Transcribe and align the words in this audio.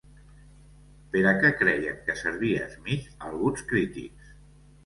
Per 1.15 1.21
a 1.31 1.33
què 1.43 1.51
creien 1.59 2.01
que 2.07 2.17
servia 2.23 2.65
Smith 2.77 3.23
alguns 3.29 3.65
crítics? 3.75 4.35